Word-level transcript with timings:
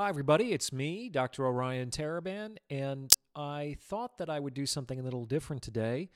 Hi, 0.00 0.08
everybody. 0.08 0.52
It's 0.52 0.72
me, 0.72 1.08
Dr. 1.08 1.44
Orion 1.44 1.90
Taraban, 1.90 2.58
and 2.70 3.12
I 3.34 3.78
thought 3.80 4.18
that 4.18 4.30
I 4.30 4.38
would 4.38 4.54
do 4.54 4.64
something 4.64 5.00
a 5.00 5.02
little 5.02 5.24
different 5.24 5.60
today. 5.60 6.10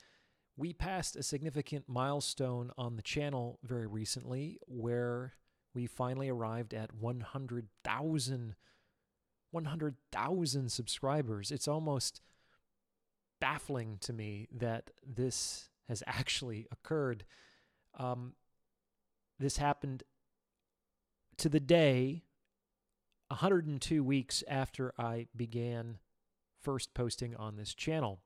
We 0.55 0.71
passed 0.71 1.17
a 1.17 1.21
significant 1.21 1.89
milestone 1.89 2.71
on 2.77 2.95
the 2.95 3.01
channel 3.01 3.59
very 3.61 3.85
recently 3.85 4.57
where 4.67 5.33
we 5.75 5.85
finally 5.85 6.29
arrived 6.29 6.73
at 6.73 6.95
100,000 6.95 8.55
100,000 9.51 10.71
subscribers. 10.71 11.51
It's 11.51 11.67
almost 11.67 12.21
baffling 13.41 13.97
to 13.99 14.13
me 14.13 14.47
that 14.55 14.91
this 15.05 15.67
has 15.89 16.01
actually 16.07 16.67
occurred. 16.71 17.25
Um, 17.99 18.35
this 19.37 19.57
happened 19.57 20.03
to 21.35 21.49
the 21.49 21.59
day 21.59 22.23
102 23.33 24.03
weeks 24.03 24.43
after 24.47 24.93
I 24.95 25.25
began 25.35 25.97
first 26.61 26.93
posting 26.93 27.35
on 27.35 27.55
this 27.55 27.73
channel. 27.73 28.19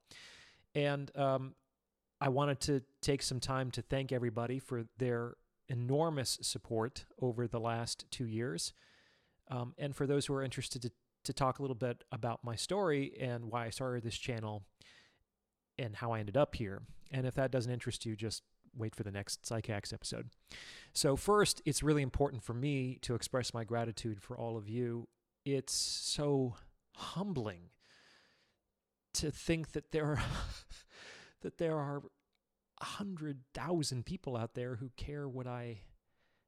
And 0.75 1.09
um, 1.17 1.55
I 2.20 2.27
wanted 2.27 2.59
to 2.61 2.83
take 3.02 3.21
some 3.21 3.39
time 3.39 3.71
to 3.71 3.81
thank 3.81 4.11
everybody 4.11 4.59
for 4.59 4.83
their 4.97 5.35
enormous 5.70 6.38
support 6.41 7.05
over 7.21 7.47
the 7.47 7.59
last 7.59 8.03
two 8.11 8.25
years. 8.25 8.73
Um, 9.49 9.73
and 9.77 9.95
for 9.95 10.05
those 10.05 10.25
who 10.25 10.33
are 10.33 10.43
interested 10.43 10.81
to, 10.81 10.91
to 11.23 11.31
talk 11.31 11.59
a 11.59 11.61
little 11.61 11.75
bit 11.75 12.03
about 12.11 12.44
my 12.44 12.55
story 12.58 13.13
and 13.17 13.45
why 13.45 13.66
I 13.66 13.69
started 13.69 14.03
this 14.03 14.17
channel 14.17 14.63
and 15.80 15.95
how 15.95 16.11
I 16.11 16.19
ended 16.19 16.35
up 16.35 16.55
here. 16.55 16.81
And 17.11 17.25
if 17.25 17.35
that 17.35 17.52
doesn't 17.52 17.71
interest 17.71 18.05
you, 18.05 18.17
just 18.17 18.44
wait 18.77 18.95
for 18.95 19.04
the 19.04 19.12
next 19.12 19.44
PsycHacks 19.44 19.94
episode. 19.94 20.30
So, 20.94 21.16
first, 21.16 21.62
it's 21.66 21.84
really 21.84 22.02
important 22.02 22.44
for 22.44 22.54
me 22.54 22.98
to 23.02 23.16
express 23.16 23.53
my 23.53 23.63
gratitude 23.63 24.22
for 24.22 24.38
all 24.38 24.58
of 24.58 24.70
you. 24.70 25.08
It's 25.45 25.73
so 25.73 26.55
humbling 26.95 27.70
to 29.13 29.31
think 29.31 29.72
that 29.72 29.92
there 29.92 30.06
are 30.06 30.22
that 31.42 31.58
there 31.58 31.78
are 31.78 32.03
a 32.80 32.86
hundred 32.86 33.39
thousand 33.53 34.06
people 34.06 34.38
out 34.38 34.53
there 34.53 34.75
who 34.75 34.91
care 34.95 35.28
what 35.28 35.47
I 35.47 35.80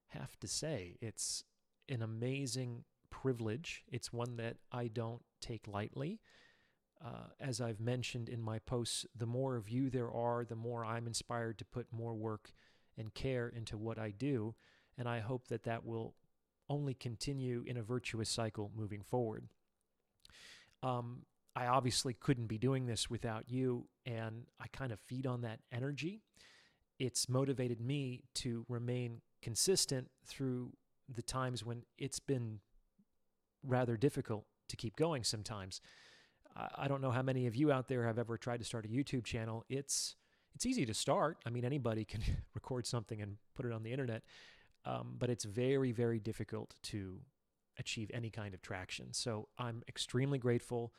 have 0.09 0.39
to 0.39 0.47
say. 0.47 0.97
It's 1.01 1.43
an 1.87 2.01
amazing 2.01 2.83
privilege. 3.09 3.83
It's 3.91 4.13
one 4.13 4.37
that 4.37 4.57
I 4.71 4.87
don't 4.87 5.21
take 5.41 5.67
lightly. 5.67 6.19
Uh, 7.03 7.27
as 7.39 7.61
I've 7.61 7.79
mentioned 7.79 8.27
in 8.27 8.41
my 8.41 8.59
posts, 8.59 9.05
the 9.15 9.25
more 9.25 9.55
of 9.55 9.69
you 9.69 9.89
there 9.89 10.11
are, 10.11 10.43
the 10.43 10.55
more 10.55 10.83
I'm 10.83 11.07
inspired 11.07 11.57
to 11.59 11.65
put 11.65 11.87
more 11.91 12.13
work 12.13 12.51
and 12.97 13.13
care 13.13 13.47
into 13.47 13.77
what 13.77 13.97
I 13.97 14.11
do. 14.11 14.55
And 14.97 15.07
I 15.07 15.19
hope 15.19 15.47
that 15.47 15.63
that 15.63 15.85
will 15.85 16.15
only 16.69 16.93
continue 16.93 17.63
in 17.65 17.77
a 17.77 17.81
virtuous 17.83 18.29
cycle 18.29 18.71
moving 18.75 19.01
forward. 19.01 19.47
Um, 20.83 21.23
I 21.55 21.67
obviously 21.67 22.13
couldn't 22.13 22.47
be 22.47 22.57
doing 22.57 22.85
this 22.85 23.09
without 23.09 23.49
you, 23.49 23.87
and 24.05 24.45
I 24.59 24.67
kind 24.67 24.91
of 24.91 24.99
feed 24.99 25.25
on 25.25 25.41
that 25.41 25.59
energy. 25.71 26.21
It's 26.99 27.27
motivated 27.27 27.81
me 27.81 28.23
to 28.35 28.65
remain 28.67 29.21
consistent 29.41 30.09
through 30.25 30.73
the 31.13 31.21
times 31.21 31.65
when 31.65 31.83
it's 31.97 32.19
been 32.19 32.59
rather 33.63 33.97
difficult 33.97 34.45
to 34.67 34.75
keep 34.75 34.95
going 34.95 35.23
sometimes. 35.23 35.81
I 36.75 36.87
don't 36.87 37.01
know 37.01 37.11
how 37.11 37.21
many 37.21 37.47
of 37.47 37.55
you 37.55 37.71
out 37.71 37.87
there 37.87 38.05
have 38.05 38.17
ever 38.17 38.37
tried 38.37 38.57
to 38.57 38.65
start 38.65 38.85
a 38.85 38.89
YouTube 38.89 39.23
channel. 39.23 39.65
It's 39.69 40.15
it's 40.55 40.65
easy 40.65 40.85
to 40.85 40.93
start. 40.93 41.37
I 41.45 41.49
mean, 41.49 41.63
anybody 41.63 42.05
can 42.05 42.21
record 42.53 42.85
something 42.85 43.21
and 43.21 43.37
put 43.55 43.65
it 43.65 43.71
on 43.71 43.83
the 43.83 43.91
internet, 43.91 44.23
um, 44.85 45.15
but 45.17 45.29
it's 45.29 45.45
very 45.45 45.91
very 45.91 46.19
difficult 46.19 46.75
to 46.83 47.19
achieve 47.77 48.11
any 48.13 48.29
kind 48.29 48.53
of 48.53 48.61
traction. 48.61 49.13
So 49.13 49.47
I'm 49.57 49.83
extremely 49.87 50.37
grateful. 50.37 50.93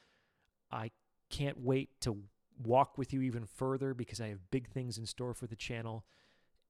I 0.70 0.90
can't 1.28 1.60
wait 1.60 2.00
to 2.02 2.16
walk 2.62 2.96
with 2.96 3.12
you 3.12 3.22
even 3.22 3.44
further 3.44 3.94
because 3.94 4.20
I 4.20 4.28
have 4.28 4.50
big 4.50 4.68
things 4.68 4.98
in 4.98 5.06
store 5.06 5.34
for 5.34 5.46
the 5.46 5.56
channel, 5.56 6.04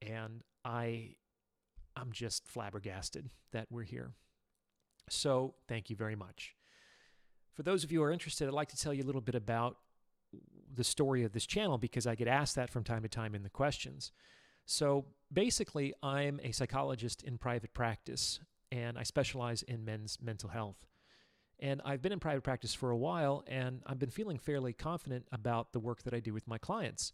and 0.02 0.42
I 0.64 1.16
I'm 1.96 2.12
just 2.12 2.46
flabbergasted 2.46 3.30
that 3.52 3.66
we're 3.70 3.82
here. 3.82 4.12
So 5.08 5.54
thank 5.68 5.90
you 5.90 5.96
very 5.96 6.16
much. 6.16 6.54
For 7.60 7.64
those 7.64 7.84
of 7.84 7.92
you 7.92 7.98
who 7.98 8.04
are 8.04 8.10
interested, 8.10 8.48
I'd 8.48 8.54
like 8.54 8.70
to 8.70 8.76
tell 8.78 8.94
you 8.94 9.02
a 9.02 9.04
little 9.04 9.20
bit 9.20 9.34
about 9.34 9.76
the 10.74 10.82
story 10.82 11.24
of 11.24 11.32
this 11.32 11.44
channel 11.44 11.76
because 11.76 12.06
I 12.06 12.14
get 12.14 12.26
asked 12.26 12.56
that 12.56 12.70
from 12.70 12.84
time 12.84 13.02
to 13.02 13.08
time 13.10 13.34
in 13.34 13.42
the 13.42 13.50
questions. 13.50 14.12
So 14.64 15.04
basically, 15.30 15.92
I'm 16.02 16.40
a 16.42 16.52
psychologist 16.52 17.22
in 17.22 17.36
private 17.36 17.74
practice 17.74 18.40
and 18.72 18.96
I 18.96 19.02
specialize 19.02 19.60
in 19.62 19.84
men's 19.84 20.16
mental 20.22 20.48
health. 20.48 20.86
And 21.58 21.82
I've 21.84 22.00
been 22.00 22.12
in 22.12 22.18
private 22.18 22.44
practice 22.44 22.72
for 22.72 22.92
a 22.92 22.96
while 22.96 23.44
and 23.46 23.82
I've 23.86 23.98
been 23.98 24.08
feeling 24.08 24.38
fairly 24.38 24.72
confident 24.72 25.26
about 25.30 25.74
the 25.74 25.80
work 25.80 26.04
that 26.04 26.14
I 26.14 26.20
do 26.20 26.32
with 26.32 26.48
my 26.48 26.56
clients. 26.56 27.12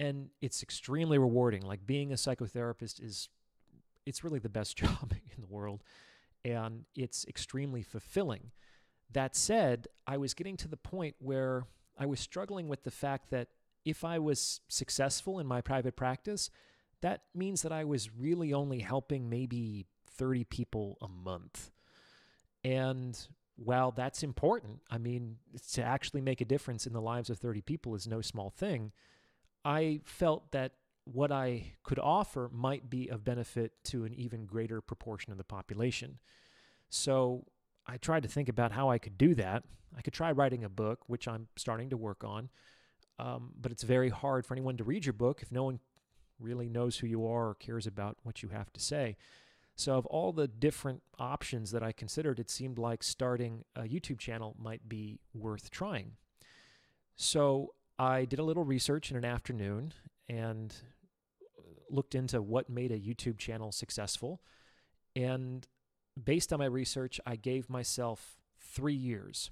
And 0.00 0.30
it's 0.40 0.60
extremely 0.60 1.18
rewarding. 1.18 1.62
Like 1.62 1.86
being 1.86 2.10
a 2.10 2.16
psychotherapist 2.16 3.00
is 3.00 3.28
it's 4.06 4.24
really 4.24 4.40
the 4.40 4.48
best 4.48 4.76
job 4.84 5.12
in 5.12 5.40
the 5.40 5.46
world 5.46 5.84
and 6.44 6.84
it's 6.96 7.24
extremely 7.28 7.82
fulfilling. 7.82 8.50
That 9.12 9.34
said, 9.34 9.88
I 10.06 10.16
was 10.16 10.34
getting 10.34 10.56
to 10.58 10.68
the 10.68 10.76
point 10.76 11.16
where 11.18 11.66
I 11.98 12.06
was 12.06 12.20
struggling 12.20 12.68
with 12.68 12.84
the 12.84 12.90
fact 12.90 13.30
that 13.30 13.48
if 13.84 14.04
I 14.04 14.18
was 14.18 14.60
successful 14.68 15.38
in 15.38 15.46
my 15.46 15.60
private 15.60 15.96
practice, 15.96 16.50
that 17.00 17.22
means 17.34 17.62
that 17.62 17.72
I 17.72 17.84
was 17.84 18.10
really 18.14 18.52
only 18.52 18.80
helping 18.80 19.30
maybe 19.30 19.86
30 20.10 20.44
people 20.44 20.98
a 21.00 21.08
month. 21.08 21.70
And 22.64 23.18
while 23.56 23.90
that's 23.92 24.22
important, 24.22 24.80
I 24.90 24.98
mean, 24.98 25.36
to 25.72 25.82
actually 25.82 26.20
make 26.20 26.40
a 26.40 26.44
difference 26.44 26.86
in 26.86 26.92
the 26.92 27.00
lives 27.00 27.30
of 27.30 27.38
30 27.38 27.62
people 27.62 27.94
is 27.94 28.06
no 28.06 28.20
small 28.20 28.50
thing. 28.50 28.92
I 29.64 30.00
felt 30.04 30.52
that 30.52 30.72
what 31.04 31.32
I 31.32 31.72
could 31.82 31.98
offer 31.98 32.50
might 32.52 32.90
be 32.90 33.08
of 33.08 33.24
benefit 33.24 33.72
to 33.84 34.04
an 34.04 34.14
even 34.14 34.44
greater 34.44 34.80
proportion 34.80 35.32
of 35.32 35.38
the 35.38 35.44
population. 35.44 36.18
So 36.90 37.46
I 37.88 37.96
tried 37.96 38.22
to 38.24 38.28
think 38.28 38.48
about 38.48 38.72
how 38.72 38.90
I 38.90 38.98
could 38.98 39.16
do 39.16 39.34
that. 39.36 39.64
I 39.96 40.02
could 40.02 40.12
try 40.12 40.30
writing 40.30 40.62
a 40.62 40.68
book, 40.68 41.00
which 41.06 41.26
I'm 41.26 41.48
starting 41.56 41.90
to 41.90 41.96
work 41.96 42.22
on, 42.22 42.50
um, 43.18 43.52
but 43.58 43.72
it's 43.72 43.82
very 43.82 44.10
hard 44.10 44.44
for 44.44 44.54
anyone 44.54 44.76
to 44.76 44.84
read 44.84 45.06
your 45.06 45.14
book 45.14 45.40
if 45.42 45.50
no 45.50 45.64
one 45.64 45.80
really 46.38 46.68
knows 46.68 46.98
who 46.98 47.06
you 47.06 47.26
are 47.26 47.48
or 47.48 47.54
cares 47.54 47.86
about 47.86 48.18
what 48.22 48.42
you 48.42 48.50
have 48.50 48.72
to 48.74 48.80
say. 48.80 49.16
So, 49.74 49.96
of 49.96 50.06
all 50.06 50.32
the 50.32 50.48
different 50.48 51.02
options 51.18 51.70
that 51.70 51.82
I 51.82 51.92
considered, 51.92 52.38
it 52.38 52.50
seemed 52.50 52.78
like 52.78 53.02
starting 53.02 53.64
a 53.74 53.82
YouTube 53.82 54.18
channel 54.18 54.54
might 54.58 54.88
be 54.88 55.20
worth 55.32 55.70
trying. 55.70 56.12
So, 57.16 57.74
I 57.98 58.24
did 58.24 58.38
a 58.38 58.44
little 58.44 58.64
research 58.64 59.10
in 59.10 59.16
an 59.16 59.24
afternoon 59.24 59.94
and 60.28 60.74
looked 61.90 62.14
into 62.14 62.42
what 62.42 62.68
made 62.68 62.92
a 62.92 62.98
YouTube 62.98 63.38
channel 63.38 63.72
successful. 63.72 64.40
And 65.16 65.66
based 66.24 66.52
on 66.52 66.58
my 66.58 66.66
research, 66.66 67.20
I 67.26 67.36
gave 67.36 67.70
myself 67.70 68.36
three 68.60 68.94
years. 68.94 69.50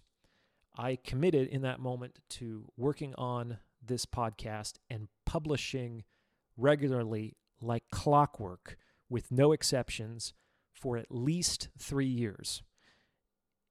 I 0.76 0.96
committed 0.96 1.48
in 1.48 1.62
that 1.62 1.80
moment 1.80 2.18
to 2.30 2.66
working 2.76 3.14
on 3.16 3.58
this 3.84 4.04
podcast 4.04 4.74
and 4.90 5.08
publishing 5.24 6.04
regularly 6.56 7.36
like 7.60 7.84
clockwork 7.90 8.76
with 9.08 9.30
no 9.30 9.52
exceptions 9.52 10.32
for 10.72 10.96
at 10.96 11.06
least 11.10 11.68
three 11.78 12.06
years. 12.06 12.62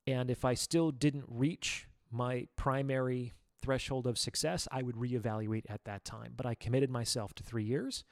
And 0.07 0.29
if 0.29 0.45
I 0.45 0.53
still 0.53 0.91
didn't 0.91 1.25
reach 1.28 1.88
my 2.11 2.47
primary 2.55 3.34
threshold 3.61 4.07
of 4.07 4.17
success, 4.17 4.67
I 4.72 4.81
would 4.81 4.95
reevaluate 4.95 5.66
at 5.69 5.84
that 5.85 6.05
time. 6.05 6.34
But 6.35 6.45
I 6.45 6.55
committed 6.55 6.89
myself 6.89 7.34
to 7.35 7.44
three 7.44 7.63
years, 7.63 8.03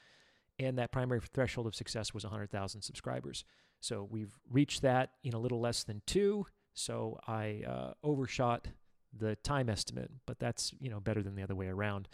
and 0.60 0.78
that 0.78 0.92
primary 0.92 1.22
threshold 1.22 1.68
of 1.68 1.76
success 1.76 2.14
was 2.14 2.24
100,000 2.24 2.82
subscribers. 2.82 3.46
So 3.84 4.08
we've 4.10 4.34
reached 4.50 4.82
that 4.84 5.10
in 5.26 5.34
a 5.34 5.38
little 5.38 5.60
less 5.60 5.84
than 5.84 6.02
two. 6.06 6.46
So 6.74 7.20
I 7.28 7.64
uh, 7.68 7.94
overshot 8.02 8.70
the 9.12 9.36
time 9.38 9.70
estimate, 9.70 10.10
but 10.26 10.40
that's 10.40 10.74
you 10.80 10.90
know 10.90 11.02
better 11.02 11.22
than 11.22 11.36
the 11.36 11.44
other 11.44 11.54
way 11.54 11.68
around 11.68 12.08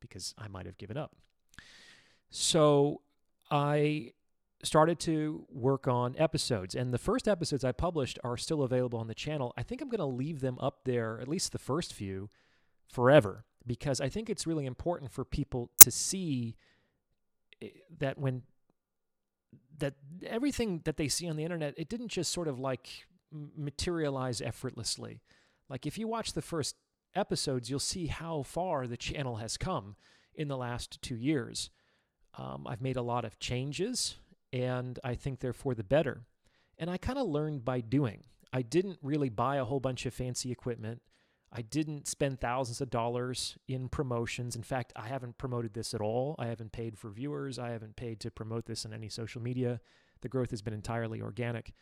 because 0.00 0.34
I 0.36 0.48
might 0.48 0.66
have 0.66 0.76
given 0.76 0.96
up. 0.96 1.14
So 2.28 3.02
I 3.52 4.14
started 4.64 4.98
to 5.00 5.46
work 5.48 5.86
on 5.86 6.16
episodes, 6.18 6.74
and 6.74 6.92
the 6.92 6.98
first 6.98 7.28
episodes 7.28 7.62
I 7.62 7.70
published 7.70 8.18
are 8.24 8.36
still 8.36 8.64
available 8.64 8.98
on 8.98 9.06
the 9.06 9.14
channel. 9.14 9.54
I 9.56 9.62
think 9.62 9.80
I'm 9.80 9.88
going 9.88 9.98
to 10.00 10.04
leave 10.04 10.40
them 10.40 10.58
up 10.60 10.80
there, 10.84 11.20
at 11.20 11.28
least 11.28 11.52
the 11.52 11.58
first 11.58 11.94
few, 11.94 12.30
forever 12.88 13.44
because 13.64 14.00
I 14.00 14.08
think 14.08 14.28
it's 14.28 14.44
really 14.44 14.66
important 14.66 15.12
for 15.12 15.24
people 15.24 15.70
to 15.78 15.90
see 15.90 16.56
eh, 17.60 17.68
that 17.98 18.18
when 18.18 18.42
that 19.82 19.94
everything 20.24 20.80
that 20.84 20.96
they 20.96 21.08
see 21.08 21.28
on 21.28 21.36
the 21.36 21.42
internet, 21.42 21.74
it 21.76 21.88
didn't 21.88 22.08
just 22.08 22.32
sort 22.32 22.46
of 22.46 22.58
like 22.58 22.88
materialize 23.56 24.40
effortlessly. 24.40 25.20
Like 25.68 25.86
if 25.86 25.98
you 25.98 26.06
watch 26.06 26.32
the 26.32 26.42
first 26.42 26.76
episodes, 27.14 27.68
you'll 27.68 27.80
see 27.80 28.06
how 28.06 28.42
far 28.42 28.86
the 28.86 28.96
channel 28.96 29.36
has 29.36 29.56
come 29.56 29.96
in 30.34 30.48
the 30.48 30.56
last 30.56 31.02
two 31.02 31.16
years. 31.16 31.70
Um, 32.38 32.66
I've 32.66 32.80
made 32.80 32.96
a 32.96 33.02
lot 33.02 33.24
of 33.24 33.38
changes, 33.38 34.16
and 34.52 34.98
I 35.02 35.16
think 35.16 35.40
they're 35.40 35.52
for 35.52 35.74
the 35.74 35.84
better. 35.84 36.22
And 36.78 36.88
I 36.88 36.96
kind 36.96 37.18
of 37.18 37.26
learned 37.26 37.64
by 37.64 37.80
doing. 37.80 38.22
I 38.52 38.62
didn't 38.62 38.98
really 39.02 39.30
buy 39.30 39.56
a 39.56 39.64
whole 39.64 39.80
bunch 39.80 40.06
of 40.06 40.14
fancy 40.14 40.52
equipment. 40.52 41.02
I 41.54 41.62
didn't 41.62 42.08
spend 42.08 42.40
thousands 42.40 42.80
of 42.80 42.88
dollars 42.88 43.58
in 43.68 43.88
promotions. 43.88 44.56
In 44.56 44.62
fact, 44.62 44.92
I 44.96 45.08
haven't 45.08 45.36
promoted 45.36 45.74
this 45.74 45.92
at 45.92 46.00
all. 46.00 46.34
I 46.38 46.46
haven't 46.46 46.72
paid 46.72 46.98
for 46.98 47.10
viewers. 47.10 47.58
I 47.58 47.70
haven't 47.70 47.96
paid 47.96 48.20
to 48.20 48.30
promote 48.30 48.64
this 48.64 48.86
in 48.86 48.94
any 48.94 49.10
social 49.10 49.42
media. 49.42 49.80
The 50.22 50.28
growth 50.28 50.50
has 50.50 50.62
been 50.62 50.72
entirely 50.72 51.20
organic. 51.20 51.74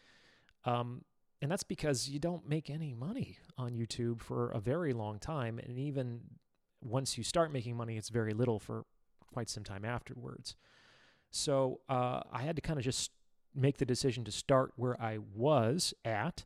Um, 0.64 1.02
and 1.40 1.50
that's 1.50 1.62
because 1.62 2.08
you 2.08 2.18
don't 2.18 2.48
make 2.48 2.68
any 2.68 2.94
money 2.94 3.38
on 3.56 3.72
YouTube 3.72 4.20
for 4.20 4.50
a 4.50 4.58
very 4.58 4.92
long 4.92 5.18
time. 5.18 5.58
And 5.58 5.78
even 5.78 6.22
once 6.82 7.16
you 7.16 7.22
start 7.22 7.52
making 7.52 7.76
money, 7.76 7.96
it's 7.96 8.08
very 8.08 8.34
little 8.34 8.58
for 8.58 8.84
quite 9.32 9.48
some 9.48 9.64
time 9.64 9.84
afterwards. 9.84 10.56
So 11.30 11.80
uh, 11.88 12.20
I 12.32 12.42
had 12.42 12.56
to 12.56 12.62
kind 12.62 12.78
of 12.78 12.84
just 12.84 13.12
make 13.54 13.78
the 13.78 13.86
decision 13.86 14.24
to 14.24 14.32
start 14.32 14.72
where 14.76 15.00
I 15.00 15.18
was 15.34 15.94
at 16.04 16.44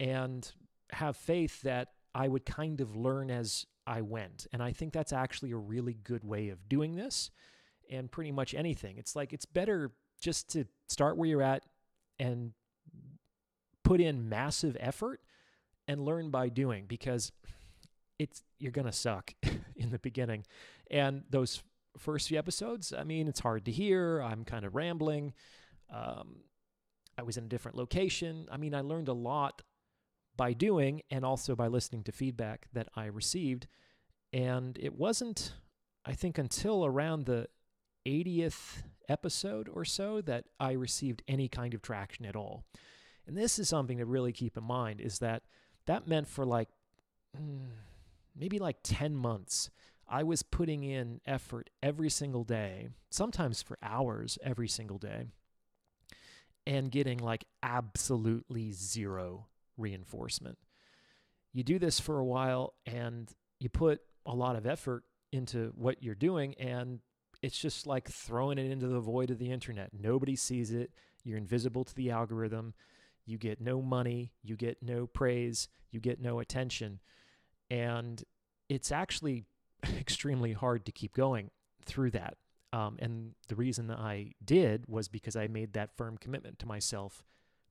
and 0.00 0.50
have 0.92 1.16
faith 1.16 1.62
that 1.62 1.88
I 2.14 2.28
would 2.28 2.46
kind 2.46 2.80
of 2.80 2.96
learn 2.96 3.30
as 3.30 3.66
I 3.86 4.02
went. 4.02 4.46
And 4.52 4.62
I 4.62 4.72
think 4.72 4.92
that's 4.92 5.12
actually 5.12 5.50
a 5.50 5.56
really 5.56 5.94
good 5.94 6.24
way 6.24 6.48
of 6.48 6.68
doing 6.68 6.96
this 6.96 7.30
and 7.90 8.10
pretty 8.10 8.32
much 8.32 8.54
anything. 8.54 8.96
It's 8.98 9.14
like 9.14 9.32
it's 9.32 9.46
better 9.46 9.92
just 10.20 10.48
to 10.50 10.64
start 10.88 11.16
where 11.16 11.28
you're 11.28 11.42
at 11.42 11.64
and 12.18 12.52
put 13.82 14.00
in 14.00 14.28
massive 14.28 14.76
effort 14.80 15.20
and 15.86 16.04
learn 16.04 16.30
by 16.30 16.48
doing 16.48 16.86
because 16.86 17.32
it's 18.18 18.42
you're 18.58 18.72
going 18.72 18.86
to 18.86 18.92
suck 18.92 19.34
in 19.76 19.90
the 19.90 19.98
beginning. 19.98 20.44
And 20.90 21.24
those 21.28 21.62
first 21.98 22.28
few 22.28 22.38
episodes, 22.38 22.92
I 22.96 23.04
mean, 23.04 23.28
it's 23.28 23.40
hard 23.40 23.64
to 23.66 23.72
hear. 23.72 24.22
I'm 24.22 24.44
kind 24.44 24.64
of 24.64 24.74
rambling. 24.74 25.34
Um, 25.92 26.36
I 27.18 27.22
was 27.22 27.36
in 27.36 27.44
a 27.44 27.48
different 27.48 27.76
location. 27.76 28.48
I 28.50 28.56
mean, 28.56 28.74
I 28.74 28.80
learned 28.80 29.08
a 29.08 29.12
lot 29.12 29.62
by 30.36 30.52
doing 30.52 31.02
and 31.10 31.24
also 31.24 31.54
by 31.54 31.66
listening 31.66 32.02
to 32.04 32.12
feedback 32.12 32.66
that 32.72 32.88
I 32.94 33.06
received. 33.06 33.66
And 34.32 34.76
it 34.80 34.94
wasn't, 34.94 35.54
I 36.04 36.12
think, 36.12 36.38
until 36.38 36.84
around 36.84 37.26
the 37.26 37.48
80th 38.06 38.82
episode 39.08 39.68
or 39.68 39.84
so 39.84 40.20
that 40.22 40.44
I 40.58 40.72
received 40.72 41.22
any 41.28 41.48
kind 41.48 41.74
of 41.74 41.82
traction 41.82 42.24
at 42.24 42.36
all. 42.36 42.64
And 43.26 43.36
this 43.36 43.58
is 43.58 43.68
something 43.68 43.98
to 43.98 44.06
really 44.06 44.32
keep 44.32 44.56
in 44.56 44.64
mind 44.64 45.00
is 45.00 45.18
that 45.20 45.42
that 45.86 46.06
meant 46.06 46.28
for 46.28 46.44
like 46.44 46.68
hmm, 47.36 47.66
maybe 48.34 48.58
like 48.58 48.78
10 48.82 49.14
months, 49.14 49.70
I 50.08 50.22
was 50.22 50.42
putting 50.42 50.84
in 50.84 51.20
effort 51.26 51.70
every 51.82 52.10
single 52.10 52.44
day, 52.44 52.88
sometimes 53.10 53.62
for 53.62 53.78
hours 53.82 54.38
every 54.42 54.68
single 54.68 54.98
day, 54.98 55.26
and 56.66 56.90
getting 56.90 57.18
like 57.18 57.44
absolutely 57.62 58.72
zero 58.72 59.46
reinforcement. 59.76 60.58
You 61.52 61.62
do 61.62 61.78
this 61.78 62.00
for 62.00 62.18
a 62.18 62.24
while 62.24 62.74
and 62.86 63.30
you 63.60 63.68
put 63.68 64.00
a 64.26 64.34
lot 64.34 64.56
of 64.56 64.66
effort 64.66 65.04
into 65.32 65.72
what 65.76 66.02
you're 66.02 66.14
doing, 66.14 66.54
and 66.54 67.00
it's 67.42 67.58
just 67.58 67.86
like 67.86 68.08
throwing 68.08 68.58
it 68.58 68.70
into 68.70 68.86
the 68.86 69.00
void 69.00 69.30
of 69.30 69.38
the 69.38 69.50
internet. 69.50 69.90
Nobody 69.92 70.36
sees 70.36 70.70
it. 70.70 70.92
You're 71.24 71.38
invisible 71.38 71.84
to 71.84 71.94
the 71.94 72.10
algorithm. 72.10 72.74
You 73.26 73.38
get 73.38 73.60
no 73.60 73.82
money. 73.82 74.32
You 74.42 74.56
get 74.56 74.78
no 74.82 75.06
praise. 75.06 75.68
You 75.90 76.00
get 76.00 76.20
no 76.20 76.38
attention. 76.40 77.00
And 77.70 78.22
it's 78.68 78.92
actually 78.92 79.44
extremely 79.98 80.52
hard 80.52 80.86
to 80.86 80.92
keep 80.92 81.14
going 81.14 81.50
through 81.84 82.12
that. 82.12 82.36
Um, 82.72 82.96
and 82.98 83.34
the 83.48 83.54
reason 83.54 83.86
that 83.88 83.98
I 83.98 84.32
did 84.44 84.84
was 84.88 85.08
because 85.08 85.36
I 85.36 85.46
made 85.46 85.74
that 85.74 85.96
firm 85.96 86.16
commitment 86.18 86.58
to 86.60 86.66
myself 86.66 87.22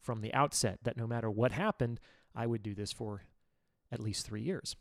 from 0.03 0.21
the 0.21 0.33
outset 0.33 0.79
that 0.83 0.97
no 0.97 1.07
matter 1.07 1.31
what 1.31 1.53
happened, 1.53 1.99
I 2.35 2.45
would 2.45 2.61
do 2.61 2.75
this 2.75 2.91
for 2.91 3.23
at 3.91 3.99
least 3.99 4.25
three 4.25 4.41
years. 4.41 4.75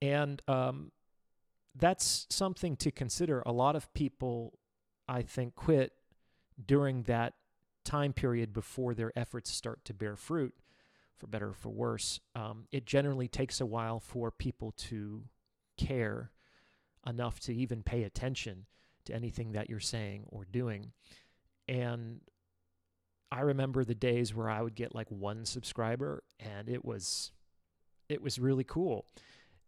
And 0.00 0.40
um, 0.48 0.90
that's 1.74 2.26
something 2.30 2.76
to 2.76 2.90
consider. 2.90 3.42
A 3.44 3.52
lot 3.52 3.76
of 3.76 3.92
people, 3.92 4.58
I 5.06 5.22
think, 5.22 5.54
quit 5.54 5.92
during 6.64 7.02
that 7.04 7.34
time 7.84 8.12
period 8.12 8.52
before 8.52 8.94
their 8.94 9.12
efforts 9.16 9.50
start 9.50 9.84
to 9.84 9.94
bear 9.94 10.16
fruit, 10.16 10.54
for 11.16 11.26
better 11.26 11.48
or 11.48 11.54
for 11.54 11.70
worse. 11.70 12.20
Um, 12.34 12.66
it 12.72 12.86
generally 12.86 13.28
takes 13.28 13.60
a 13.60 13.66
while 13.66 14.00
for 14.00 14.30
people 14.30 14.72
to 14.72 15.24
care 15.76 16.30
enough 17.06 17.40
to 17.40 17.54
even 17.54 17.82
pay 17.82 18.04
attention 18.04 18.66
to 19.04 19.14
anything 19.14 19.52
that 19.52 19.68
you're 19.68 19.80
saying 19.80 20.24
or 20.28 20.44
doing. 20.44 20.92
And 21.66 22.20
I 23.30 23.40
remember 23.40 23.84
the 23.84 23.94
days 23.94 24.34
where 24.34 24.48
I 24.48 24.62
would 24.62 24.74
get 24.74 24.94
like 24.94 25.10
one 25.10 25.44
subscriber 25.44 26.22
and 26.40 26.68
it 26.68 26.84
was 26.84 27.30
it 28.08 28.22
was 28.22 28.38
really 28.38 28.64
cool. 28.64 29.04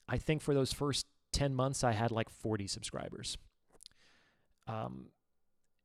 I 0.09 0.17
think 0.17 0.41
for 0.41 0.55
those 0.55 0.73
first 0.73 1.07
10 1.33 1.55
months 1.55 1.85
I 1.85 1.93
had 1.93 2.11
like 2.11 2.31
40 2.31 2.67
subscribers. 2.67 3.37
Um 4.67 5.11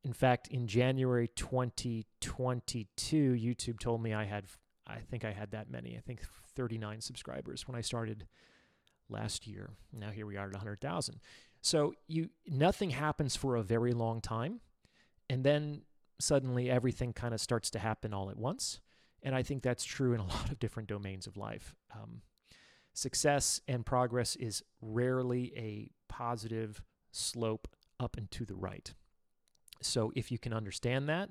in 0.04 0.12
fact, 0.12 0.46
in 0.48 0.68
January 0.68 1.28
2022, 1.34 3.32
YouTube 3.32 3.80
told 3.80 4.00
me 4.02 4.14
I 4.14 4.24
had 4.24 4.44
I 4.86 4.98
think 5.00 5.24
I 5.24 5.32
had 5.32 5.50
that 5.50 5.68
many. 5.68 5.96
I 5.96 6.00
think 6.00 6.20
39 6.54 7.00
subscribers 7.00 7.66
when 7.66 7.76
I 7.76 7.80
started 7.80 8.26
last 9.08 9.46
year. 9.46 9.70
Now 9.92 10.10
here 10.10 10.26
we 10.26 10.36
are 10.36 10.46
at 10.46 10.52
100,000. 10.52 11.20
So 11.60 11.94
you 12.06 12.30
nothing 12.46 12.90
happens 12.90 13.36
for 13.36 13.56
a 13.56 13.62
very 13.62 13.92
long 13.92 14.20
time 14.20 14.60
and 15.28 15.44
then 15.44 15.82
suddenly 16.18 16.70
everything 16.70 17.12
kind 17.12 17.34
of 17.34 17.40
starts 17.40 17.70
to 17.70 17.78
happen 17.78 18.14
all 18.14 18.30
at 18.30 18.36
once. 18.36 18.80
And 19.22 19.34
I 19.34 19.42
think 19.42 19.62
that's 19.62 19.84
true 19.84 20.12
in 20.12 20.20
a 20.20 20.26
lot 20.26 20.50
of 20.50 20.58
different 20.58 20.88
domains 20.88 21.26
of 21.26 21.36
life. 21.36 21.74
Um, 21.94 22.22
success 22.92 23.60
and 23.68 23.84
progress 23.84 24.36
is 24.36 24.62
rarely 24.80 25.52
a 25.56 25.90
positive 26.08 26.82
slope 27.12 27.68
up 27.98 28.16
and 28.16 28.30
to 28.30 28.44
the 28.44 28.54
right. 28.54 28.92
So 29.82 30.12
if 30.14 30.30
you 30.30 30.38
can 30.38 30.52
understand 30.52 31.08
that, 31.08 31.30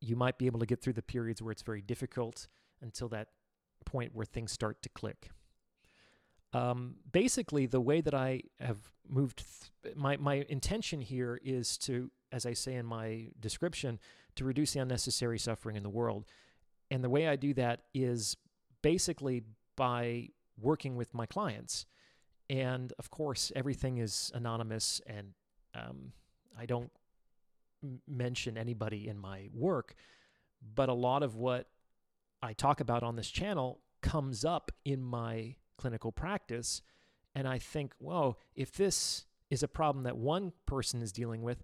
you 0.00 0.16
might 0.16 0.38
be 0.38 0.46
able 0.46 0.60
to 0.60 0.66
get 0.66 0.82
through 0.82 0.92
the 0.94 1.02
periods 1.02 1.40
where 1.40 1.52
it's 1.52 1.62
very 1.62 1.80
difficult 1.80 2.48
until 2.82 3.08
that 3.08 3.28
point 3.84 4.14
where 4.14 4.26
things 4.26 4.52
start 4.52 4.82
to 4.82 4.88
click. 4.88 5.30
Um, 6.54 6.94
basically, 7.12 7.66
the 7.66 7.80
way 7.80 8.00
that 8.00 8.14
I 8.14 8.42
have 8.60 8.78
moved, 9.08 9.44
th- 9.82 9.94
my 9.96 10.16
my 10.16 10.46
intention 10.48 11.00
here 11.00 11.38
is 11.44 11.76
to 11.78 12.10
as 12.34 12.44
I 12.44 12.52
say 12.52 12.74
in 12.74 12.84
my 12.84 13.28
description, 13.38 14.00
to 14.34 14.44
reduce 14.44 14.72
the 14.72 14.80
unnecessary 14.80 15.38
suffering 15.38 15.76
in 15.76 15.84
the 15.84 15.88
world. 15.88 16.24
And 16.90 17.02
the 17.02 17.08
way 17.08 17.28
I 17.28 17.36
do 17.36 17.54
that 17.54 17.82
is 17.94 18.36
basically 18.82 19.44
by 19.76 20.30
working 20.60 20.96
with 20.96 21.14
my 21.14 21.26
clients. 21.26 21.86
And 22.50 22.92
of 22.98 23.08
course, 23.10 23.52
everything 23.54 23.98
is 23.98 24.32
anonymous, 24.34 25.00
and 25.06 25.32
um, 25.74 26.12
I 26.58 26.66
don't 26.66 26.90
mention 28.08 28.58
anybody 28.58 29.06
in 29.08 29.16
my 29.16 29.48
work. 29.54 29.94
But 30.74 30.88
a 30.88 30.94
lot 30.94 31.22
of 31.22 31.36
what 31.36 31.68
I 32.42 32.52
talk 32.52 32.80
about 32.80 33.04
on 33.04 33.14
this 33.14 33.30
channel 33.30 33.80
comes 34.02 34.44
up 34.44 34.72
in 34.84 35.02
my 35.02 35.54
clinical 35.76 36.12
practice. 36.12 36.82
And 37.34 37.48
I 37.48 37.58
think, 37.58 37.92
whoa, 37.98 38.36
if 38.54 38.72
this 38.72 39.26
is 39.50 39.62
a 39.62 39.68
problem 39.68 40.04
that 40.04 40.16
one 40.16 40.52
person 40.66 41.02
is 41.02 41.12
dealing 41.12 41.42
with, 41.42 41.62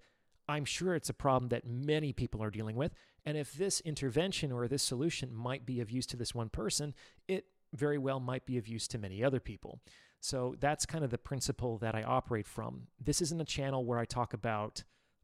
I'm 0.48 0.64
sure 0.64 0.94
it's 0.94 1.08
a 1.08 1.14
problem 1.14 1.48
that 1.50 1.66
many 1.66 2.12
people 2.12 2.42
are 2.42 2.50
dealing 2.50 2.76
with. 2.76 2.92
And 3.24 3.36
if 3.36 3.52
this 3.52 3.80
intervention 3.80 4.50
or 4.50 4.66
this 4.66 4.82
solution 4.82 5.32
might 5.32 5.64
be 5.64 5.80
of 5.80 5.90
use 5.90 6.06
to 6.06 6.16
this 6.16 6.34
one 6.34 6.48
person, 6.48 6.94
it 7.28 7.44
very 7.72 7.98
well 7.98 8.18
might 8.18 8.46
be 8.46 8.58
of 8.58 8.66
use 8.66 8.88
to 8.88 8.98
many 8.98 9.22
other 9.22 9.38
people. 9.38 9.80
So 10.20 10.56
that's 10.58 10.86
kind 10.86 11.04
of 11.04 11.10
the 11.10 11.18
principle 11.18 11.78
that 11.78 11.94
I 11.94 12.02
operate 12.02 12.46
from. 12.46 12.88
This 13.02 13.22
isn't 13.22 13.40
a 13.40 13.44
channel 13.44 13.84
where 13.84 13.98
I 13.98 14.04
talk 14.04 14.34
about 14.34 14.82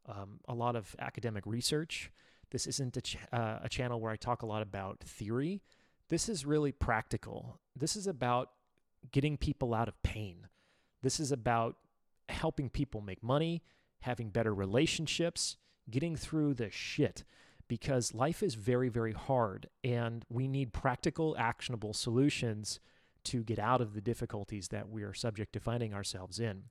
um, 0.08 0.40
a 0.48 0.54
lot 0.54 0.76
of 0.76 0.94
academic 0.98 1.44
research. 1.44 2.10
This 2.50 2.66
isn't 2.66 2.96
a, 2.96 3.00
ch- 3.00 3.18
uh, 3.32 3.58
a 3.62 3.68
channel 3.68 4.00
where 4.00 4.12
I 4.12 4.16
talk 4.16 4.42
a 4.42 4.46
lot 4.46 4.62
about 4.62 5.00
theory. 5.00 5.62
This 6.08 6.28
is 6.28 6.46
really 6.46 6.72
practical. 6.72 7.58
This 7.74 7.96
is 7.96 8.06
about 8.06 8.50
getting 9.12 9.36
people 9.36 9.74
out 9.74 9.88
of 9.88 10.02
pain. 10.02 10.48
This 11.02 11.20
is 11.20 11.32
about 11.32 11.76
helping 12.28 12.68
people 12.70 13.00
make 13.00 13.22
money 13.22 13.62
having 14.06 14.30
better 14.30 14.54
relationships, 14.54 15.56
getting 15.90 16.14
through 16.14 16.54
the 16.54 16.70
shit 16.70 17.24
because 17.68 18.14
life 18.14 18.42
is 18.42 18.54
very, 18.54 18.88
very 18.88 19.12
hard 19.12 19.68
and 19.82 20.24
we 20.28 20.46
need 20.46 20.72
practical, 20.72 21.36
actionable 21.36 21.92
solutions 21.92 22.78
to 23.24 23.42
get 23.42 23.58
out 23.58 23.80
of 23.80 23.94
the 23.94 24.00
difficulties 24.00 24.68
that 24.68 24.88
we 24.88 25.02
are 25.02 25.12
subject 25.12 25.52
to 25.52 25.58
finding 25.58 25.92
ourselves 25.92 26.38
in. 26.38 26.64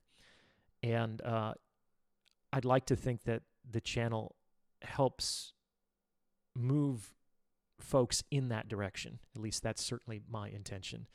And 0.81 1.21
uh, 1.23 1.55
I'd 2.53 2.63
like 2.63 2.85
to 2.85 2.95
think 2.95 3.23
that 3.23 3.41
the 3.69 3.81
channel 3.81 4.35
helps 4.81 5.51
move 6.55 7.13
folks 7.77 8.23
in 8.31 8.47
that 8.47 8.69
direction. 8.69 9.19
At 9.35 9.41
least 9.41 9.61
that's 9.61 9.83
certainly 9.83 10.21
my 10.29 10.47
intention. 10.47 11.07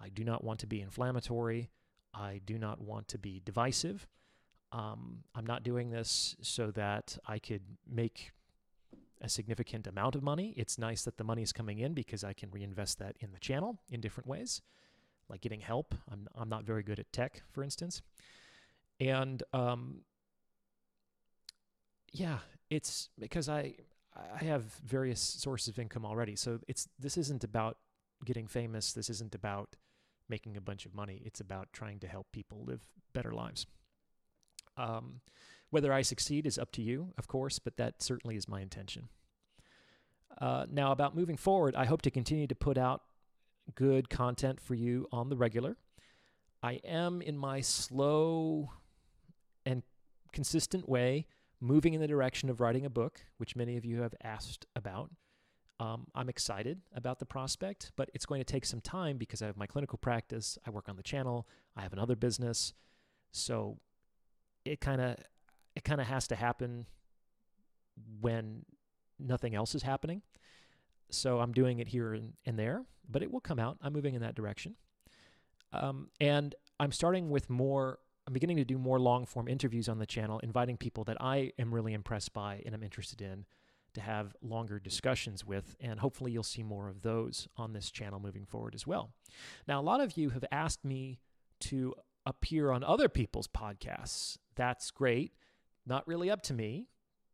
I 0.00 0.08
do 0.08 0.24
not 0.24 0.42
want 0.42 0.60
to 0.60 0.66
be 0.66 0.80
inflammatory. 0.80 1.70
I 2.14 2.40
do 2.44 2.58
not 2.58 2.80
want 2.80 3.08
to 3.08 3.18
be 3.18 3.40
divisive. 3.44 4.06
Um, 4.72 5.24
I'm 5.34 5.46
not 5.46 5.62
doing 5.62 5.90
this 5.90 6.36
so 6.40 6.70
that 6.72 7.18
I 7.26 7.38
could 7.38 7.62
make 7.88 8.32
a 9.20 9.28
significant 9.28 9.86
amount 9.86 10.14
of 10.14 10.22
money. 10.22 10.54
It's 10.56 10.78
nice 10.78 11.02
that 11.04 11.18
the 11.18 11.24
money 11.24 11.42
is 11.42 11.52
coming 11.52 11.78
in 11.78 11.92
because 11.92 12.24
I 12.24 12.32
can 12.32 12.50
reinvest 12.50 12.98
that 12.98 13.16
in 13.20 13.32
the 13.32 13.38
channel 13.38 13.78
in 13.90 14.00
different 14.00 14.26
ways, 14.26 14.62
like 15.28 15.40
getting 15.40 15.60
help. 15.60 15.94
I'm 16.10 16.28
I'm 16.34 16.48
not 16.48 16.64
very 16.64 16.82
good 16.82 16.98
at 16.98 17.12
tech, 17.12 17.42
for 17.50 17.62
instance, 17.62 18.00
and 18.98 19.42
um, 19.52 20.02
yeah, 22.12 22.38
it's 22.70 23.10
because 23.18 23.48
I 23.48 23.74
I 24.16 24.44
have 24.44 24.64
various 24.84 25.20
sources 25.20 25.68
of 25.68 25.78
income 25.78 26.06
already. 26.06 26.36
So 26.36 26.60
it's 26.66 26.88
this 26.98 27.16
isn't 27.16 27.44
about 27.44 27.76
getting 28.24 28.46
famous. 28.46 28.92
This 28.92 29.10
isn't 29.10 29.34
about 29.34 29.76
making 30.30 30.56
a 30.56 30.60
bunch 30.60 30.86
of 30.86 30.94
money. 30.94 31.20
It's 31.24 31.40
about 31.40 31.72
trying 31.72 31.98
to 32.00 32.06
help 32.06 32.28
people 32.32 32.64
live 32.64 32.86
better 33.12 33.32
lives. 33.32 33.66
Um, 34.76 35.20
whether 35.70 35.92
I 35.92 36.02
succeed 36.02 36.46
is 36.46 36.58
up 36.58 36.72
to 36.72 36.82
you, 36.82 37.12
of 37.18 37.28
course, 37.28 37.58
but 37.58 37.76
that 37.76 38.02
certainly 38.02 38.36
is 38.36 38.48
my 38.48 38.60
intention. 38.60 39.08
Uh, 40.40 40.64
now, 40.70 40.92
about 40.92 41.14
moving 41.14 41.36
forward, 41.36 41.74
I 41.74 41.84
hope 41.84 42.02
to 42.02 42.10
continue 42.10 42.46
to 42.46 42.54
put 42.54 42.78
out 42.78 43.02
good 43.74 44.08
content 44.08 44.60
for 44.60 44.74
you 44.74 45.06
on 45.12 45.28
the 45.28 45.36
regular. 45.36 45.76
I 46.62 46.80
am 46.84 47.20
in 47.20 47.36
my 47.36 47.60
slow 47.60 48.70
and 49.66 49.82
consistent 50.32 50.88
way 50.88 51.26
moving 51.60 51.94
in 51.94 52.00
the 52.00 52.08
direction 52.08 52.48
of 52.48 52.60
writing 52.60 52.86
a 52.86 52.90
book, 52.90 53.20
which 53.36 53.54
many 53.54 53.76
of 53.76 53.84
you 53.84 54.00
have 54.00 54.14
asked 54.22 54.66
about. 54.74 55.10
Um, 55.80 56.06
I'm 56.14 56.28
excited 56.28 56.82
about 56.94 57.20
the 57.20 57.24
prospect, 57.24 57.90
but 57.96 58.10
it's 58.12 58.26
going 58.26 58.42
to 58.42 58.44
take 58.44 58.66
some 58.66 58.82
time 58.82 59.16
because 59.16 59.40
I 59.40 59.46
have 59.46 59.56
my 59.56 59.66
clinical 59.66 59.96
practice, 59.96 60.58
I 60.66 60.70
work 60.70 60.90
on 60.90 60.96
the 60.96 61.02
channel, 61.02 61.48
I 61.74 61.80
have 61.80 61.94
another 61.94 62.16
business, 62.16 62.74
so 63.32 63.78
it 64.66 64.82
kind 64.82 65.00
of 65.00 65.16
it 65.74 65.82
kind 65.82 65.98
of 65.98 66.06
has 66.06 66.28
to 66.28 66.34
happen 66.34 66.84
when 68.20 68.66
nothing 69.18 69.54
else 69.54 69.74
is 69.74 69.82
happening. 69.82 70.20
So 71.08 71.40
I'm 71.40 71.52
doing 71.52 71.78
it 71.78 71.88
here 71.88 72.12
and, 72.12 72.34
and 72.44 72.58
there, 72.58 72.84
but 73.08 73.22
it 73.22 73.32
will 73.32 73.40
come 73.40 73.58
out. 73.58 73.78
I'm 73.80 73.94
moving 73.94 74.14
in 74.14 74.20
that 74.20 74.34
direction, 74.34 74.74
um, 75.72 76.10
and 76.20 76.54
I'm 76.78 76.92
starting 76.92 77.30
with 77.30 77.48
more 77.48 78.00
I'm 78.26 78.34
beginning 78.34 78.58
to 78.58 78.66
do 78.66 78.76
more 78.76 79.00
long 79.00 79.24
form 79.24 79.48
interviews 79.48 79.88
on 79.88 79.98
the 79.98 80.04
channel, 80.04 80.40
inviting 80.40 80.76
people 80.76 81.04
that 81.04 81.16
I 81.22 81.52
am 81.58 81.72
really 81.72 81.94
impressed 81.94 82.34
by 82.34 82.62
and 82.66 82.74
I'm 82.74 82.82
interested 82.82 83.22
in 83.22 83.46
to 83.94 84.00
have 84.00 84.34
longer 84.42 84.78
discussions 84.78 85.44
with. 85.44 85.76
And 85.80 86.00
hopefully, 86.00 86.32
you'll 86.32 86.42
see 86.42 86.62
more 86.62 86.88
of 86.88 87.02
those 87.02 87.48
on 87.56 87.72
this 87.72 87.90
channel 87.90 88.20
moving 88.20 88.46
forward 88.46 88.74
as 88.74 88.86
well. 88.86 89.12
Now, 89.66 89.80
a 89.80 89.82
lot 89.82 90.00
of 90.00 90.16
you 90.16 90.30
have 90.30 90.44
asked 90.50 90.84
me 90.84 91.18
to 91.60 91.94
appear 92.26 92.70
on 92.70 92.84
other 92.84 93.08
people's 93.08 93.48
podcasts. 93.48 94.38
That's 94.56 94.90
great. 94.90 95.32
Not 95.86 96.06
really 96.06 96.30
up 96.30 96.42
to 96.44 96.54
me 96.54 96.86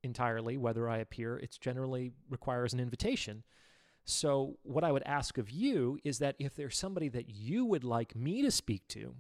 entirely 0.07 0.57
whether 0.57 0.89
I 0.89 0.99
appear, 0.99 1.37
it 1.37 1.59
generally 1.61 2.13
requires 2.31 2.73
an 2.73 2.81
invitation. 2.81 3.43
So, 4.05 4.59
what 4.63 4.85
I 4.85 4.93
would 4.93 5.03
ask 5.05 5.37
of 5.37 5.51
you 5.51 5.99
is 6.05 6.21
that 6.21 6.37
if 6.39 6.55
there's 6.55 6.79
somebody 6.79 7.09
that 7.11 7.29
you 7.29 7.67
would 7.67 7.85
like 7.85 8.15
me 8.15 8.41
to 8.43 8.51
speak 8.51 8.87
to, 8.89 9.17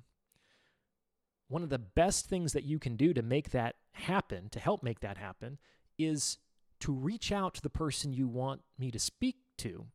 one 1.49 1.62
of 1.62 1.69
the 1.69 1.78
best 1.78 2.26
things 2.28 2.52
that 2.52 2.64
you 2.64 2.78
can 2.78 2.97
do 2.97 3.12
to 3.12 3.23
make 3.23 3.50
that 3.50 3.75
happen, 3.93 4.49
to 4.50 4.61
help 4.61 4.83
make 4.83 5.00
that 5.00 5.19
happen, 5.19 5.59
is 5.99 6.38
to 6.80 6.92
reach 6.92 7.33
out 7.33 7.54
to 7.54 7.62
the 7.62 7.71
person 7.71 8.12
you 8.12 8.28
want 8.28 8.62
me 8.78 8.90
to 8.90 8.99
speak 8.99 9.37
to, 9.59 9.87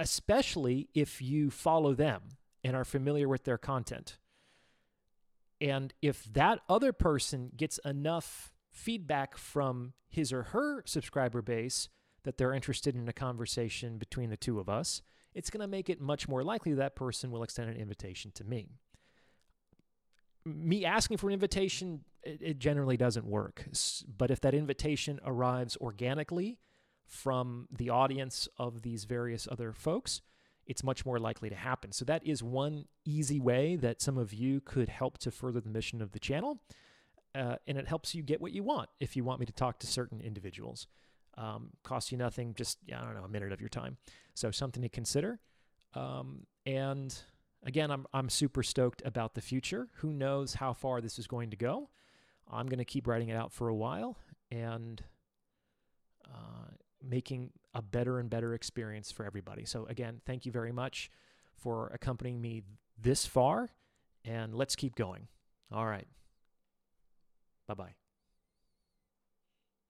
especially 0.00 0.88
if 0.94 1.22
you 1.22 1.50
follow 1.50 1.94
them 1.94 2.22
and 2.64 2.74
are 2.74 2.84
familiar 2.84 3.28
with 3.28 3.44
their 3.44 3.58
content. 3.58 4.18
And 5.60 5.92
if 6.02 6.24
that 6.24 6.60
other 6.68 6.92
person 6.92 7.50
gets 7.56 7.78
enough 7.78 8.52
feedback 8.70 9.36
from 9.36 9.92
his 10.08 10.32
or 10.32 10.44
her 10.44 10.82
subscriber 10.86 11.42
base 11.42 11.88
that 12.24 12.38
they're 12.38 12.54
interested 12.54 12.94
in 12.94 13.08
a 13.08 13.12
conversation 13.12 13.98
between 13.98 14.30
the 14.30 14.36
two 14.36 14.60
of 14.60 14.68
us, 14.68 15.02
it's 15.34 15.50
going 15.50 15.60
to 15.60 15.68
make 15.68 15.90
it 15.90 16.00
much 16.00 16.28
more 16.28 16.42
likely 16.42 16.74
that 16.74 16.96
person 16.96 17.30
will 17.30 17.42
extend 17.42 17.70
an 17.70 17.76
invitation 17.76 18.30
to 18.32 18.44
me 18.44 18.78
me 20.54 20.84
asking 20.84 21.16
for 21.18 21.28
an 21.28 21.34
invitation, 21.34 22.00
it, 22.22 22.40
it 22.40 22.58
generally 22.58 22.96
doesn't 22.96 23.26
work. 23.26 23.66
But 24.16 24.30
if 24.30 24.40
that 24.40 24.54
invitation 24.54 25.20
arrives 25.24 25.76
organically 25.80 26.58
from 27.06 27.68
the 27.70 27.90
audience 27.90 28.48
of 28.58 28.82
these 28.82 29.04
various 29.04 29.48
other 29.50 29.72
folks, 29.72 30.20
it's 30.66 30.84
much 30.84 31.06
more 31.06 31.18
likely 31.18 31.48
to 31.48 31.56
happen. 31.56 31.92
So 31.92 32.04
that 32.04 32.26
is 32.26 32.42
one 32.42 32.84
easy 33.04 33.40
way 33.40 33.76
that 33.76 34.02
some 34.02 34.18
of 34.18 34.34
you 34.34 34.60
could 34.60 34.88
help 34.88 35.18
to 35.18 35.30
further 35.30 35.60
the 35.60 35.70
mission 35.70 36.02
of 36.02 36.12
the 36.12 36.18
channel. 36.18 36.60
Uh, 37.34 37.56
and 37.66 37.78
it 37.78 37.88
helps 37.88 38.14
you 38.14 38.22
get 38.22 38.40
what 38.40 38.52
you 38.52 38.62
want 38.62 38.88
if 39.00 39.16
you 39.16 39.24
want 39.24 39.40
me 39.40 39.46
to 39.46 39.52
talk 39.52 39.78
to 39.80 39.86
certain 39.86 40.20
individuals. 40.20 40.86
Um, 41.36 41.70
costs 41.84 42.10
you 42.10 42.18
nothing, 42.18 42.54
just, 42.54 42.78
I 42.94 43.00
don't 43.00 43.14
know, 43.14 43.24
a 43.24 43.28
minute 43.28 43.52
of 43.52 43.60
your 43.60 43.68
time. 43.68 43.96
So 44.34 44.50
something 44.50 44.82
to 44.82 44.88
consider. 44.88 45.38
Um, 45.94 46.46
and 46.66 47.16
Again, 47.68 47.90
I'm, 47.90 48.06
I'm 48.14 48.30
super 48.30 48.62
stoked 48.62 49.02
about 49.04 49.34
the 49.34 49.42
future. 49.42 49.88
Who 49.96 50.10
knows 50.10 50.54
how 50.54 50.72
far 50.72 51.02
this 51.02 51.18
is 51.18 51.26
going 51.26 51.50
to 51.50 51.56
go? 51.56 51.90
I'm 52.50 52.66
going 52.66 52.78
to 52.78 52.84
keep 52.86 53.06
writing 53.06 53.28
it 53.28 53.36
out 53.36 53.52
for 53.52 53.68
a 53.68 53.74
while 53.74 54.16
and 54.50 55.04
uh, 56.24 56.70
making 57.06 57.50
a 57.74 57.82
better 57.82 58.20
and 58.20 58.30
better 58.30 58.54
experience 58.54 59.12
for 59.12 59.26
everybody. 59.26 59.66
So, 59.66 59.84
again, 59.84 60.22
thank 60.24 60.46
you 60.46 60.50
very 60.50 60.72
much 60.72 61.10
for 61.56 61.90
accompanying 61.92 62.40
me 62.40 62.62
this 62.98 63.26
far, 63.26 63.68
and 64.24 64.54
let's 64.54 64.74
keep 64.74 64.94
going. 64.94 65.28
All 65.70 65.84
right. 65.84 66.08
Bye 67.66 67.74
bye. 67.74 68.07